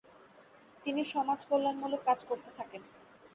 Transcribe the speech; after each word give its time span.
তিনি 0.83 1.01
সমাজকল্যাণমূলক 1.13 2.01
কাজ 2.07 2.19
করতে 2.29 2.49
থাকেন। 2.57 2.81